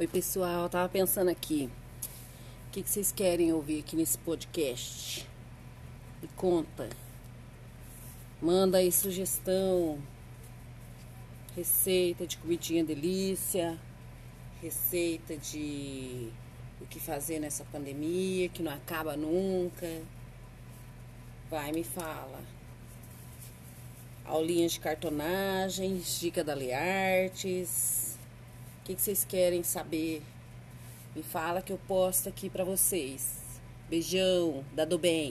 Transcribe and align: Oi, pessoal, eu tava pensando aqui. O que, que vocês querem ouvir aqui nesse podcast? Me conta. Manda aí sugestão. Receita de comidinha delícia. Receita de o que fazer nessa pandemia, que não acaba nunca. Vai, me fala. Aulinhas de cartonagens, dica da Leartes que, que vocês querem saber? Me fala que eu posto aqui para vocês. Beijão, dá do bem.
Oi, 0.00 0.06
pessoal, 0.06 0.62
eu 0.62 0.68
tava 0.68 0.88
pensando 0.88 1.28
aqui. 1.28 1.68
O 2.68 2.70
que, 2.70 2.84
que 2.84 2.88
vocês 2.88 3.10
querem 3.10 3.52
ouvir 3.52 3.80
aqui 3.80 3.96
nesse 3.96 4.16
podcast? 4.16 5.28
Me 6.22 6.28
conta. 6.36 6.88
Manda 8.40 8.78
aí 8.78 8.92
sugestão. 8.92 10.00
Receita 11.56 12.28
de 12.28 12.38
comidinha 12.38 12.84
delícia. 12.84 13.76
Receita 14.62 15.36
de 15.36 16.30
o 16.80 16.86
que 16.86 17.00
fazer 17.00 17.40
nessa 17.40 17.64
pandemia, 17.64 18.48
que 18.50 18.62
não 18.62 18.70
acaba 18.70 19.16
nunca. 19.16 20.00
Vai, 21.50 21.72
me 21.72 21.82
fala. 21.82 22.40
Aulinhas 24.24 24.70
de 24.70 24.78
cartonagens, 24.78 26.20
dica 26.20 26.44
da 26.44 26.54
Leartes 26.54 27.97
que, 28.88 28.94
que 28.94 29.02
vocês 29.02 29.22
querem 29.22 29.62
saber? 29.62 30.22
Me 31.14 31.22
fala 31.22 31.60
que 31.60 31.70
eu 31.70 31.78
posto 31.86 32.26
aqui 32.26 32.48
para 32.48 32.64
vocês. 32.64 33.34
Beijão, 33.86 34.64
dá 34.74 34.86
do 34.86 34.98
bem. 34.98 35.26